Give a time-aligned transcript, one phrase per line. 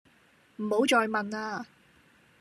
[0.55, 1.63] 唔好再問呀